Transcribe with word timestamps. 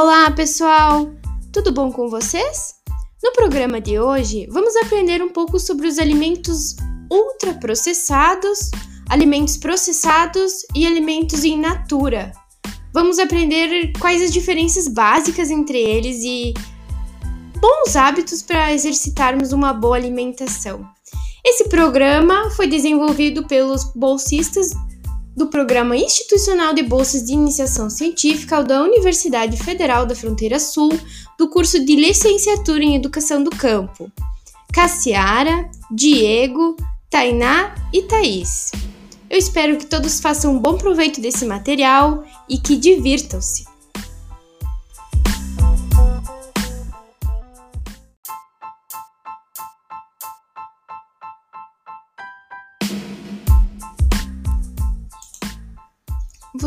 Olá, 0.00 0.30
pessoal! 0.30 1.10
Tudo 1.52 1.72
bom 1.72 1.90
com 1.90 2.08
vocês? 2.08 2.74
No 3.20 3.32
programa 3.32 3.80
de 3.80 3.98
hoje, 3.98 4.46
vamos 4.48 4.76
aprender 4.76 5.20
um 5.20 5.28
pouco 5.28 5.58
sobre 5.58 5.88
os 5.88 5.98
alimentos 5.98 6.76
ultraprocessados, 7.10 8.70
alimentos 9.10 9.56
processados 9.56 10.64
e 10.72 10.86
alimentos 10.86 11.42
in 11.42 11.58
natura. 11.58 12.30
Vamos 12.94 13.18
aprender 13.18 13.90
quais 13.98 14.22
as 14.22 14.32
diferenças 14.32 14.86
básicas 14.86 15.50
entre 15.50 15.78
eles 15.78 16.22
e 16.22 16.54
bons 17.60 17.96
hábitos 17.96 18.40
para 18.40 18.72
exercitarmos 18.72 19.52
uma 19.52 19.72
boa 19.72 19.96
alimentação. 19.96 20.88
Esse 21.44 21.68
programa 21.68 22.50
foi 22.52 22.68
desenvolvido 22.68 23.48
pelos 23.48 23.82
bolsistas 23.96 24.70
do 25.38 25.46
Programa 25.46 25.96
Institucional 25.96 26.74
de 26.74 26.82
Bolsas 26.82 27.24
de 27.24 27.32
Iniciação 27.32 27.88
Científica 27.88 28.60
da 28.60 28.82
Universidade 28.82 29.56
Federal 29.56 30.04
da 30.04 30.12
Fronteira 30.12 30.58
Sul, 30.58 30.90
do 31.38 31.48
curso 31.48 31.78
de 31.84 31.94
Licenciatura 31.94 32.82
em 32.82 32.96
Educação 32.96 33.44
do 33.44 33.50
Campo. 33.50 34.10
Cassiara, 34.72 35.70
Diego, 35.92 36.76
Tainá 37.08 37.72
e 37.92 38.02
Thaís. 38.02 38.72
Eu 39.30 39.38
espero 39.38 39.76
que 39.76 39.86
todos 39.86 40.18
façam 40.18 40.54
um 40.54 40.58
bom 40.58 40.76
proveito 40.76 41.20
desse 41.20 41.46
material 41.46 42.24
e 42.48 42.58
que 42.58 42.76
divirtam-se. 42.76 43.67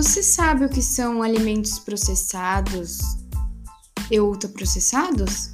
Você 0.01 0.23
sabe 0.23 0.65
o 0.65 0.69
que 0.69 0.81
são 0.81 1.21
alimentos 1.21 1.77
processados 1.77 2.97
e 4.09 4.19
ultraprocessados? 4.19 5.51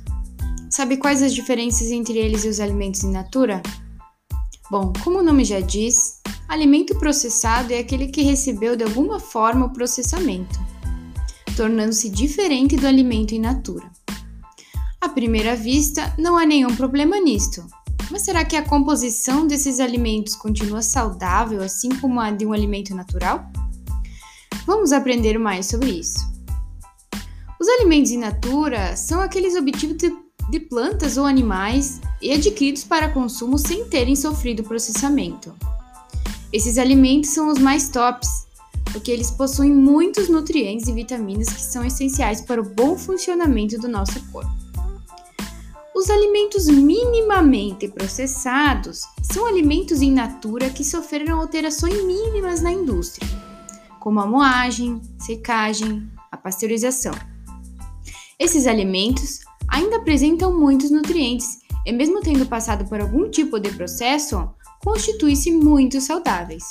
Sabe 0.69 0.95
quais 0.95 1.21
as 1.21 1.33
diferenças 1.33 1.91
entre 1.91 2.17
eles 2.17 2.45
e 2.45 2.47
os 2.47 2.61
alimentos 2.61 3.03
in 3.03 3.11
natura? 3.11 3.61
Bom, 4.71 4.93
como 5.03 5.19
o 5.19 5.21
nome 5.21 5.43
já 5.43 5.59
diz, 5.59 6.21
alimento 6.47 6.97
processado 6.97 7.73
é 7.73 7.79
aquele 7.79 8.07
que 8.07 8.21
recebeu 8.21 8.77
de 8.77 8.85
alguma 8.85 9.19
forma 9.19 9.65
o 9.65 9.73
processamento, 9.73 10.57
tornando-se 11.57 12.09
diferente 12.09 12.77
do 12.77 12.87
alimento 12.87 13.35
in 13.35 13.39
natura. 13.39 13.91
À 15.01 15.09
primeira 15.09 15.57
vista, 15.57 16.15
não 16.17 16.37
há 16.37 16.45
nenhum 16.45 16.73
problema 16.73 17.19
nisto. 17.19 17.67
Mas 18.09 18.21
será 18.21 18.45
que 18.45 18.55
a 18.55 18.63
composição 18.63 19.45
desses 19.45 19.81
alimentos 19.81 20.37
continua 20.37 20.81
saudável 20.81 21.61
assim 21.61 21.89
como 21.99 22.21
a 22.21 22.31
de 22.31 22.45
um 22.45 22.53
alimento 22.53 22.95
natural? 22.95 23.51
Vamos 24.67 24.91
aprender 24.91 25.39
mais 25.39 25.67
sobre 25.67 25.91
isso. 25.91 26.19
Os 27.57 27.69
alimentos 27.69 28.11
in 28.11 28.17
natura 28.17 28.97
são 28.97 29.21
aqueles 29.21 29.55
obtidos 29.55 30.11
de, 30.49 30.59
plantas 30.59 31.15
ou 31.15 31.25
animais 31.25 32.01
e 32.21 32.33
adquiridos 32.33 32.83
para 32.83 33.07
consumo 33.07 33.57
sem 33.57 33.85
terem 33.85 34.13
sofrido 34.13 34.63
processamento. 34.63 35.55
Esses 36.51 36.77
alimentos 36.77 37.29
são 37.29 37.47
os 37.47 37.57
mais 37.57 37.87
tops, 37.87 38.27
porque 38.91 39.09
eles 39.09 39.31
possuem 39.31 39.71
muitos 39.71 40.27
nutrientes 40.27 40.89
e 40.89 40.91
vitaminas 40.91 41.47
que 41.47 41.61
são 41.61 41.85
essenciais 41.85 42.41
para 42.41 42.61
o 42.61 42.69
bom 42.69 42.97
funcionamento 42.97 43.79
do 43.79 43.87
nosso 43.87 44.19
corpo. 44.33 44.51
Os 45.95 46.09
alimentos 46.09 46.67
minimamente 46.67 47.87
processados 47.87 49.03
são 49.23 49.45
alimentos 49.45 50.01
in 50.01 50.11
natura 50.11 50.69
que 50.69 50.83
sofreram 50.83 51.39
alterações 51.39 52.03
mínimas 52.03 52.61
na 52.61 52.71
indústria 52.71 53.36
como 54.07 54.21
a 54.21 54.25
moagem, 54.25 55.01
secagem, 55.19 56.09
a 56.31 56.37
pasteurização. 56.37 57.11
Esses 58.39 58.65
alimentos 58.65 59.41
ainda 59.67 59.97
apresentam 59.97 60.57
muitos 60.57 60.89
nutrientes 60.89 61.57
e, 61.85 61.91
mesmo 61.91 62.21
tendo 62.21 62.45
passado 62.45 62.87
por 62.87 63.01
algum 63.01 63.29
tipo 63.29 63.59
de 63.59 63.69
processo, 63.71 64.49
constituem-se 64.81 65.51
muito 65.51 65.99
saudáveis. 65.99 66.63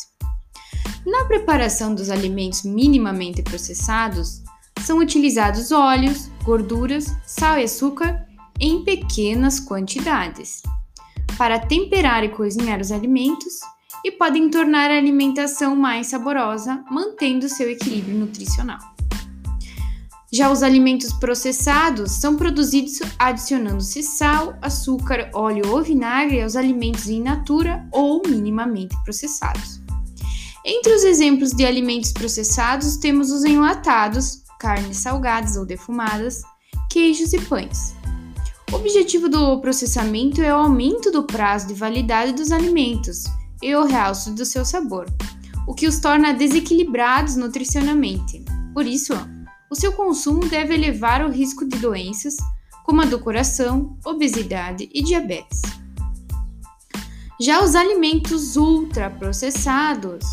Na 1.04 1.26
preparação 1.26 1.94
dos 1.94 2.08
alimentos 2.08 2.62
minimamente 2.62 3.42
processados, 3.42 4.42
são 4.80 4.96
utilizados 4.96 5.70
óleos, 5.72 6.30
gorduras, 6.42 7.14
sal 7.26 7.58
e 7.58 7.64
açúcar 7.64 8.26
em 8.58 8.82
pequenas 8.82 9.60
quantidades. 9.60 10.62
Para 11.36 11.58
temperar 11.58 12.24
e 12.24 12.30
cozinhar 12.30 12.80
os 12.80 12.90
alimentos, 12.90 13.60
e 14.06 14.12
podem 14.12 14.48
tornar 14.48 14.88
a 14.88 14.96
alimentação 14.96 15.74
mais 15.74 16.06
saborosa, 16.06 16.80
mantendo 16.88 17.48
seu 17.48 17.68
equilíbrio 17.68 18.16
nutricional. 18.16 18.78
Já 20.32 20.48
os 20.48 20.62
alimentos 20.62 21.12
processados 21.14 22.12
são 22.12 22.36
produzidos 22.36 23.00
adicionando-se 23.18 24.04
sal, 24.04 24.56
açúcar, 24.62 25.28
óleo 25.34 25.72
ou 25.72 25.82
vinagre 25.82 26.40
aos 26.40 26.54
alimentos 26.54 27.08
in 27.08 27.24
natura 27.24 27.84
ou 27.90 28.22
minimamente 28.24 28.96
processados. 29.02 29.80
Entre 30.64 30.94
os 30.94 31.02
exemplos 31.02 31.50
de 31.50 31.66
alimentos 31.66 32.12
processados 32.12 32.96
temos 32.98 33.32
os 33.32 33.44
enlatados, 33.44 34.44
carnes 34.60 34.98
salgadas 34.98 35.56
ou 35.56 35.66
defumadas, 35.66 36.42
queijos 36.92 37.32
e 37.32 37.40
pães. 37.40 37.96
O 38.72 38.76
objetivo 38.76 39.28
do 39.28 39.60
processamento 39.60 40.40
é 40.40 40.54
o 40.54 40.58
aumento 40.58 41.10
do 41.10 41.24
prazo 41.24 41.66
de 41.66 41.74
validade 41.74 42.34
dos 42.34 42.52
alimentos, 42.52 43.24
e 43.62 43.74
o 43.74 43.84
realce 43.84 44.30
do 44.32 44.44
seu 44.44 44.64
sabor, 44.64 45.06
o 45.66 45.74
que 45.74 45.86
os 45.86 45.98
torna 45.98 46.32
desequilibrados 46.32 47.36
nutricionalmente. 47.36 48.44
Por 48.72 48.86
isso, 48.86 49.14
o 49.70 49.74
seu 49.74 49.92
consumo 49.92 50.46
deve 50.48 50.74
elevar 50.74 51.24
o 51.24 51.30
risco 51.30 51.66
de 51.66 51.78
doenças 51.78 52.36
como 52.84 53.02
a 53.02 53.04
do 53.04 53.18
coração, 53.18 53.98
obesidade 54.04 54.88
e 54.94 55.02
diabetes. 55.02 55.60
Já 57.40 57.62
os 57.62 57.74
alimentos 57.74 58.56
ultraprocessados 58.56 60.24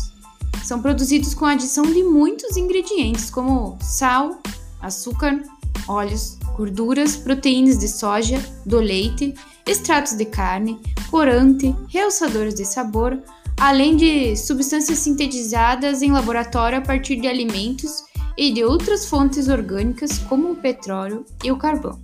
são 0.62 0.80
produzidos 0.80 1.34
com 1.34 1.44
a 1.44 1.52
adição 1.52 1.84
de 1.84 2.02
muitos 2.02 2.56
ingredientes 2.56 3.28
como 3.28 3.76
sal, 3.82 4.40
açúcar, 4.80 5.42
óleos, 5.86 6.38
gorduras, 6.56 7.16
proteínas 7.16 7.78
de 7.78 7.88
soja, 7.88 8.42
do 8.64 8.78
leite, 8.78 9.34
extratos 9.66 10.14
de 10.14 10.24
carne, 10.24 10.80
corante, 11.10 11.74
realçadores 11.88 12.54
de 12.54 12.64
sabor, 12.64 13.22
além 13.58 13.96
de 13.96 14.36
substâncias 14.36 14.98
sintetizadas 14.98 16.02
em 16.02 16.10
laboratório 16.10 16.78
a 16.78 16.80
partir 16.80 17.16
de 17.16 17.26
alimentos 17.26 18.04
e 18.36 18.52
de 18.52 18.64
outras 18.64 19.06
fontes 19.06 19.48
orgânicas 19.48 20.18
como 20.18 20.52
o 20.52 20.56
petróleo 20.56 21.24
e 21.42 21.52
o 21.52 21.56
carvão. 21.56 22.00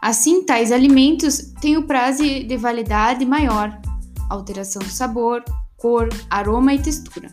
Assim, 0.00 0.42
tais 0.42 0.72
alimentos 0.72 1.52
têm 1.60 1.76
o 1.76 1.84
prazo 1.86 2.24
de 2.24 2.56
validade 2.56 3.24
maior, 3.24 3.80
alteração 4.28 4.82
do 4.82 4.90
sabor, 4.90 5.44
cor, 5.76 6.08
aroma 6.28 6.74
e 6.74 6.82
textura. 6.82 7.32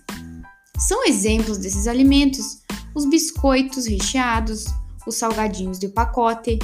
São 0.77 1.05
exemplos 1.05 1.57
desses 1.57 1.87
alimentos 1.87 2.61
os 2.93 3.05
biscoitos 3.05 3.85
recheados, 3.85 4.65
os 5.05 5.15
salgadinhos 5.15 5.79
de 5.79 5.87
pacote, 5.87 6.59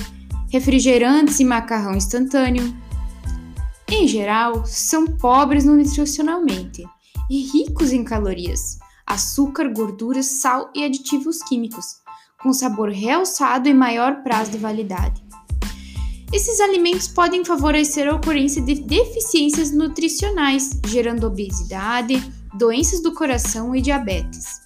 refrigerantes 0.56 1.42
e 1.42 1.44
macarrão 1.44 1.96
instantâneo. 1.96 2.74
Em 3.90 4.08
geral, 4.08 4.66
são 4.66 5.06
pobres 5.06 5.66
nutricionalmente 5.66 6.86
e 7.30 7.44
ricos 7.44 7.92
em 7.92 8.06
calorias, 8.06 8.80
açúcar, 9.06 9.68
gorduras, 9.68 10.26
sal 10.26 10.72
e 10.74 10.86
aditivos 10.86 11.40
químicos, 11.44 11.98
com 12.42 12.54
sabor 12.54 12.90
realçado 12.90 13.68
e 13.68 13.74
maior 13.74 14.24
prazo 14.24 14.52
de 14.52 14.57
validade. 14.57 15.22
Esses 16.31 16.62
alimentos 16.62 17.08
podem 17.10 17.44
favorecer 17.44 18.08
a 18.08 18.16
ocorrência 18.16 18.62
de 18.62 18.75
deficiências 18.75 19.72
nutricionais, 19.72 20.80
gerando 20.88 21.28
obesidade, 21.28 22.16
doenças 22.58 23.01
do 23.04 23.13
coração 23.13 23.75
e 23.75 23.81
diabetes. 23.81 24.64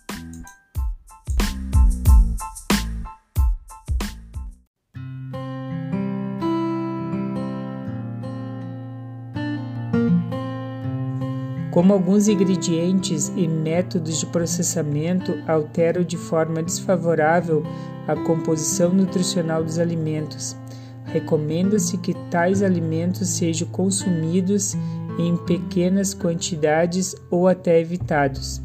Como 11.79 11.93
alguns 11.93 12.27
ingredientes 12.27 13.31
e 13.37 13.47
métodos 13.47 14.19
de 14.19 14.25
processamento 14.25 15.33
alteram 15.47 16.03
de 16.03 16.17
forma 16.17 16.61
desfavorável 16.61 17.63
a 18.05 18.17
composição 18.17 18.91
nutricional 18.91 19.63
dos 19.63 19.79
alimentos. 19.79 20.57
Recomenda-se 21.05 21.97
que 21.97 22.13
tais 22.29 22.61
alimentos 22.61 23.29
sejam 23.29 23.65
consumidos 23.69 24.75
em 25.17 25.37
pequenas 25.45 26.13
quantidades 26.13 27.15
ou 27.31 27.47
até 27.47 27.79
evitados. 27.79 28.61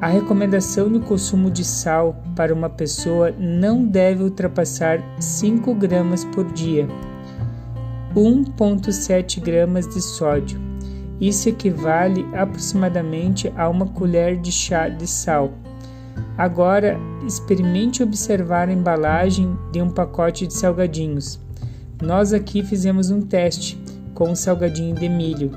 A 0.00 0.08
recomendação 0.08 0.90
no 0.90 1.02
consumo 1.02 1.52
de 1.52 1.64
sal 1.64 2.20
para 2.34 2.52
uma 2.52 2.68
pessoa 2.68 3.30
não 3.30 3.86
deve 3.86 4.24
ultrapassar 4.24 5.00
5 5.20 5.72
gramas 5.76 6.24
por 6.24 6.52
dia, 6.52 6.88
1,7 8.16 9.40
gramas 9.40 9.86
de 9.86 10.00
sódio 10.02 10.71
isso 11.20 11.48
equivale 11.48 12.26
aproximadamente 12.34 13.52
a 13.56 13.68
uma 13.68 13.86
colher 13.86 14.40
de 14.40 14.50
chá 14.50 14.88
de 14.88 15.06
sal. 15.06 15.52
Agora, 16.36 16.98
experimente 17.26 18.02
observar 18.02 18.68
a 18.68 18.72
embalagem 18.72 19.56
de 19.70 19.80
um 19.80 19.90
pacote 19.90 20.46
de 20.46 20.54
salgadinhos. 20.54 21.38
Nós 22.02 22.32
aqui 22.32 22.62
fizemos 22.62 23.10
um 23.10 23.20
teste 23.20 23.78
com 24.14 24.30
um 24.30 24.34
salgadinho 24.34 24.94
de 24.94 25.08
milho. 25.08 25.52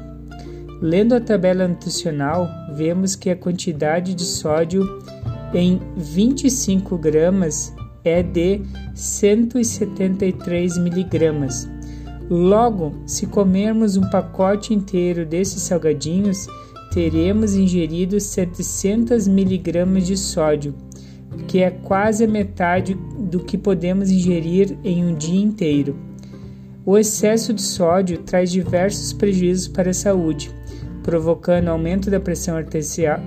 Lendo 0.81 1.15
a 1.15 1.21
tabela 1.21 1.67
nutricional, 1.67 2.47
vemos 2.75 3.15
que 3.15 3.29
a 3.29 3.35
quantidade 3.35 4.13
de 4.13 4.23
sódio 4.23 4.99
em 5.53 5.81
25 5.95 6.97
gramas 6.97 7.73
é 8.03 8.21
de 8.21 8.61
173 8.93 10.77
miligramas. 10.77 11.67
Logo, 12.29 12.93
se 13.05 13.27
comermos 13.27 13.97
um 13.97 14.09
pacote 14.09 14.73
inteiro 14.73 15.25
desses 15.25 15.61
salgadinhos, 15.61 16.47
teremos 16.91 17.55
ingerido 17.55 18.19
700 18.19 19.27
miligramas 19.27 20.07
de 20.07 20.17
sódio, 20.17 20.73
que 21.47 21.59
é 21.61 21.69
quase 21.69 22.23
a 22.23 22.27
metade 22.27 22.95
do 23.19 23.39
que 23.39 23.57
podemos 23.57 24.09
ingerir 24.09 24.77
em 24.83 25.05
um 25.05 25.13
dia 25.13 25.39
inteiro. 25.39 25.95
O 26.83 26.97
excesso 26.97 27.53
de 27.53 27.61
sódio 27.61 28.19
traz 28.19 28.51
diversos 28.51 29.13
prejuízos 29.13 29.67
para 29.67 29.91
a 29.91 29.93
saúde, 29.93 30.51
provocando 31.03 31.67
aumento 31.67 32.09
da 32.09 32.19
pressão 32.19 32.55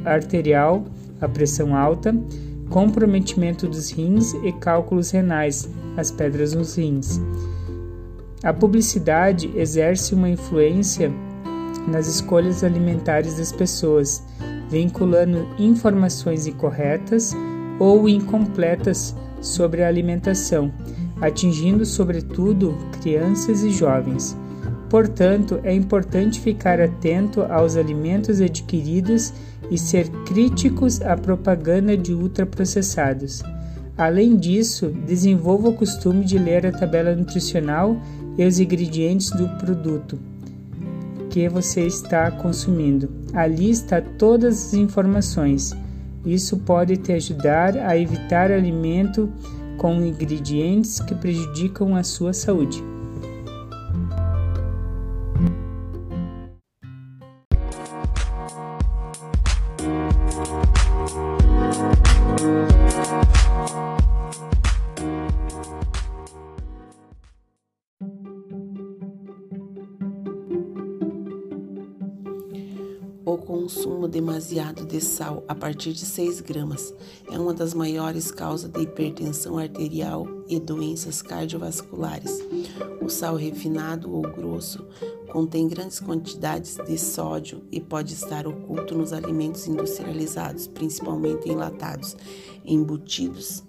arterial, 0.04 0.84
a 1.20 1.28
pressão 1.28 1.76
alta, 1.76 2.16
comprometimento 2.68 3.68
dos 3.68 3.90
rins 3.90 4.32
e 4.44 4.52
cálculos 4.52 5.10
renais, 5.10 5.68
as 5.96 6.10
pedras 6.10 6.52
nos 6.52 6.76
rins. 6.76 7.20
A 8.42 8.52
publicidade 8.52 9.50
exerce 9.56 10.14
uma 10.14 10.28
influência 10.28 11.12
nas 11.88 12.06
escolhas 12.06 12.62
alimentares 12.62 13.36
das 13.36 13.50
pessoas, 13.50 14.22
vinculando 14.70 15.48
informações 15.58 16.46
incorretas 16.46 17.34
ou 17.80 18.08
incompletas 18.08 19.14
sobre 19.40 19.82
a 19.82 19.88
alimentação, 19.88 20.72
atingindo 21.20 21.84
sobretudo 21.84 22.76
crianças 23.00 23.62
e 23.62 23.70
jovens. 23.70 24.36
Portanto, 24.88 25.58
é 25.64 25.74
importante 25.74 26.40
ficar 26.40 26.80
atento 26.80 27.42
aos 27.42 27.76
alimentos 27.76 28.40
adquiridos 28.40 29.32
e 29.70 29.76
ser 29.76 30.08
críticos 30.24 31.02
à 31.02 31.16
propaganda 31.16 31.96
de 31.96 32.14
ultraprocessados. 32.14 33.42
Além 33.98 34.36
disso, 34.36 34.90
desenvolva 35.04 35.70
o 35.70 35.74
costume 35.74 36.24
de 36.24 36.38
ler 36.38 36.64
a 36.64 36.70
tabela 36.70 37.16
nutricional 37.16 38.00
e 38.38 38.46
os 38.46 38.60
ingredientes 38.60 39.30
do 39.30 39.48
produto 39.58 40.18
que 41.28 41.48
você 41.48 41.86
está 41.86 42.30
consumindo. 42.30 43.10
Ali 43.34 43.70
está 43.70 44.00
todas 44.00 44.68
as 44.68 44.74
informações. 44.74 45.76
Isso 46.24 46.56
pode 46.58 46.96
te 46.96 47.12
ajudar 47.12 47.76
a 47.76 47.96
evitar 47.98 48.50
alimento 48.50 49.30
com 49.76 49.94
ingredientes 50.02 51.00
que 51.00 51.14
prejudicam 51.14 51.94
a 51.94 52.02
sua 52.02 52.32
saúde. 52.32 52.82
Consumo 73.68 74.08
demasiado 74.08 74.86
de 74.86 74.98
sal 74.98 75.44
a 75.46 75.54
partir 75.54 75.92
de 75.92 76.06
6 76.06 76.40
gramas 76.40 76.94
é 77.30 77.38
uma 77.38 77.52
das 77.52 77.74
maiores 77.74 78.30
causas 78.30 78.70
de 78.70 78.80
hipertensão 78.80 79.58
arterial 79.58 80.26
e 80.48 80.58
doenças 80.58 81.20
cardiovasculares. 81.20 82.42
O 83.02 83.10
sal 83.10 83.36
refinado 83.36 84.10
ou 84.10 84.22
grosso 84.22 84.86
contém 85.30 85.68
grandes 85.68 86.00
quantidades 86.00 86.78
de 86.78 86.96
sódio 86.96 87.62
e 87.70 87.78
pode 87.78 88.14
estar 88.14 88.46
oculto 88.46 88.96
nos 88.96 89.12
alimentos 89.12 89.66
industrializados, 89.66 90.66
principalmente 90.66 91.50
enlatados, 91.50 92.16
embutidos, 92.64 93.62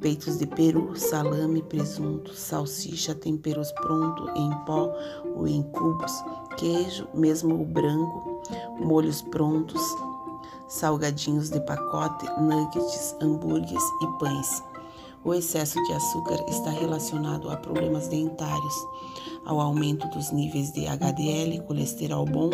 peitos 0.00 0.38
de 0.38 0.46
peru, 0.46 0.96
salame, 0.96 1.62
presunto, 1.62 2.32
salsicha, 2.32 3.14
temperos 3.14 3.70
pronto 3.72 4.26
em 4.34 4.50
pó 4.64 4.90
ou 5.36 5.46
em 5.46 5.62
cubos, 5.64 6.12
queijo, 6.56 7.06
mesmo 7.12 7.60
o 7.60 7.66
branco 7.66 8.33
molhos 8.78 9.22
prontos, 9.22 9.82
salgadinhos 10.68 11.50
de 11.50 11.60
pacote, 11.60 12.26
nuggets, 12.40 13.16
hambúrgueres 13.20 13.82
e 14.02 14.06
pães. 14.18 14.62
O 15.24 15.32
excesso 15.32 15.82
de 15.84 15.92
açúcar 15.92 16.44
está 16.48 16.70
relacionado 16.70 17.50
a 17.50 17.56
problemas 17.56 18.08
dentários, 18.08 18.74
ao 19.46 19.60
aumento 19.60 20.06
dos 20.08 20.30
níveis 20.30 20.72
de 20.72 20.86
HDL, 20.86 21.62
colesterol 21.66 22.26
bom, 22.26 22.50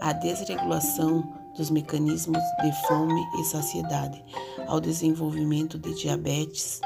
à 0.00 0.12
desregulação 0.12 1.24
dos 1.56 1.70
mecanismos 1.70 2.42
de 2.62 2.86
fome 2.86 3.24
e 3.40 3.44
saciedade, 3.44 4.22
ao 4.68 4.80
desenvolvimento 4.80 5.78
de 5.78 5.94
diabetes 5.94 6.80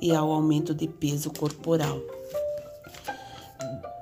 e 0.00 0.14
ao 0.14 0.30
aumento 0.30 0.74
de 0.74 0.86
peso 0.88 1.30
corporal 1.32 2.00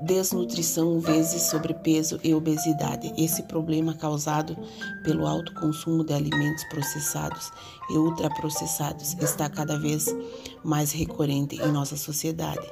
desnutrição 0.04 1.00
vezes 1.00 1.42
sobrepeso 1.42 2.20
e 2.22 2.34
obesidade. 2.34 3.12
Esse 3.16 3.42
problema 3.44 3.94
causado 3.94 4.56
pelo 5.02 5.26
alto 5.26 5.52
consumo 5.54 6.04
de 6.04 6.12
alimentos 6.12 6.62
processados 6.64 7.50
e 7.90 7.96
ultraprocessados 7.96 9.14
está 9.14 9.48
cada 9.48 9.78
vez 9.78 10.14
mais 10.62 10.92
recorrente 10.92 11.56
em 11.56 11.72
nossa 11.72 11.96
sociedade. 11.96 12.66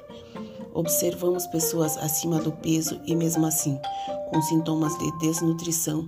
Observamos 0.74 1.46
pessoas 1.46 1.96
acima 1.98 2.38
do 2.38 2.52
peso 2.52 3.00
e 3.06 3.16
mesmo 3.16 3.46
assim 3.46 3.78
com 4.30 4.40
sintomas 4.42 4.96
de 4.98 5.18
desnutrição. 5.18 6.06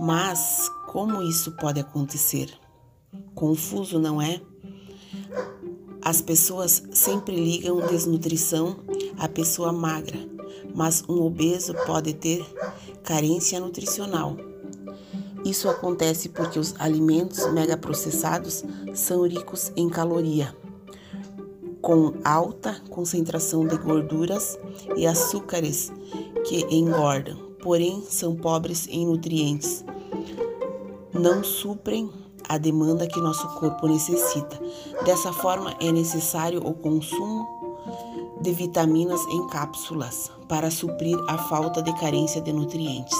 Mas 0.00 0.70
como 0.88 1.22
isso 1.22 1.52
pode 1.52 1.80
acontecer? 1.80 2.50
Confuso, 3.34 3.98
não 3.98 4.20
é? 4.20 4.40
As 6.02 6.20
pessoas 6.20 6.82
sempre 6.92 7.34
ligam 7.34 7.86
desnutrição 7.86 8.76
à 9.18 9.28
pessoa 9.28 9.72
magra 9.72 10.35
mas 10.76 11.02
um 11.08 11.22
obeso 11.22 11.74
pode 11.86 12.12
ter 12.12 12.46
carência 13.02 13.58
nutricional. 13.58 14.36
Isso 15.42 15.70
acontece 15.70 16.28
porque 16.28 16.58
os 16.58 16.74
alimentos 16.78 17.50
megaprocessados 17.50 18.62
são 18.94 19.26
ricos 19.26 19.72
em 19.74 19.88
caloria, 19.88 20.54
com 21.80 22.12
alta 22.22 22.78
concentração 22.90 23.66
de 23.66 23.78
gorduras 23.78 24.58
e 24.96 25.06
açúcares 25.06 25.90
que 26.44 26.66
engordam, 26.68 27.38
porém 27.62 28.02
são 28.08 28.36
pobres 28.36 28.86
em 28.88 29.06
nutrientes. 29.06 29.82
Não 31.14 31.42
suprem 31.42 32.10
a 32.48 32.58
demanda 32.58 33.06
que 33.06 33.20
nosso 33.20 33.48
corpo 33.54 33.88
necessita. 33.88 34.60
Dessa 35.04 35.32
forma, 35.32 35.74
é 35.80 35.90
necessário 35.90 36.60
o 36.64 36.74
consumo 36.74 37.35
de 38.40 38.52
vitaminas 38.52 39.20
em 39.26 39.46
cápsulas 39.48 40.30
para 40.48 40.70
suprir 40.70 41.16
a 41.28 41.38
falta 41.38 41.82
de 41.82 41.92
carência 41.98 42.40
de 42.40 42.52
nutrientes. 42.52 43.16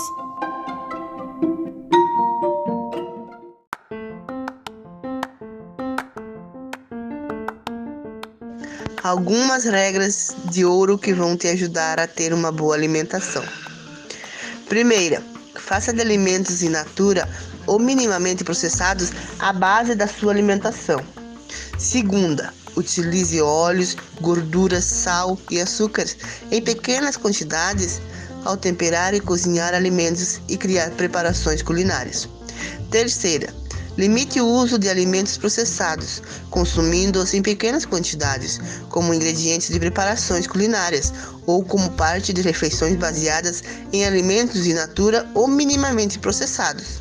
Algumas 9.02 9.64
regras 9.64 10.34
de 10.50 10.64
ouro 10.64 10.98
que 10.98 11.14
vão 11.14 11.36
te 11.36 11.46
ajudar 11.48 12.00
a 12.00 12.08
ter 12.08 12.32
uma 12.32 12.50
boa 12.50 12.74
alimentação. 12.74 13.44
Primeira, 14.68 15.22
faça 15.54 15.92
de 15.92 16.00
alimentos 16.00 16.62
in 16.62 16.70
natura 16.70 17.28
ou 17.66 17.78
minimamente 17.78 18.42
processados 18.42 19.12
a 19.38 19.52
base 19.52 19.94
da 19.94 20.08
sua 20.08 20.32
alimentação. 20.32 21.00
Segunda, 21.78 22.52
Utilize 22.76 23.40
óleos, 23.40 23.96
gorduras, 24.20 24.84
sal 24.84 25.38
e 25.50 25.60
açúcares 25.60 26.16
em 26.50 26.60
pequenas 26.60 27.16
quantidades 27.16 28.00
ao 28.44 28.56
temperar 28.56 29.14
e 29.14 29.20
cozinhar 29.20 29.74
alimentos 29.74 30.40
e 30.48 30.56
criar 30.56 30.90
preparações 30.92 31.62
culinárias. 31.62 32.28
Terceira, 32.90 33.52
limite 33.96 34.40
o 34.40 34.46
uso 34.46 34.78
de 34.78 34.88
alimentos 34.88 35.36
processados, 35.36 36.22
consumindo-os 36.50 37.34
em 37.34 37.42
pequenas 37.42 37.84
quantidades, 37.84 38.60
como 38.88 39.12
ingredientes 39.12 39.68
de 39.68 39.80
preparações 39.80 40.46
culinárias 40.46 41.12
ou 41.46 41.64
como 41.64 41.90
parte 41.92 42.32
de 42.32 42.42
refeições 42.42 42.96
baseadas 42.96 43.64
em 43.92 44.04
alimentos 44.04 44.66
in 44.66 44.74
natura 44.74 45.28
ou 45.34 45.48
minimamente 45.48 46.18
processados. 46.18 47.00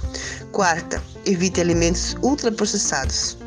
Quarta, 0.51 1.03
evite 1.25 1.59
alimentos 1.59 2.15
ultraprocessados. 2.21 3.44